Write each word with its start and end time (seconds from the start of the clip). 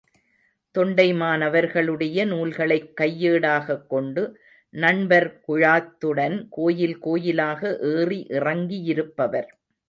தொண்டைமானவர்களுடைய 0.77 2.25
நூல்களைக் 2.25 2.93
கையேடாகக் 3.01 3.87
கொண்டு, 3.87 4.39
நண்பர் 4.69 5.41
குழாத்துடன் 5.47 6.47
கோயில் 6.49 6.99
கோயிலாக 6.99 7.77
ஏறி 7.81 8.25
இறங்கியிருப்பவர். 8.29 9.47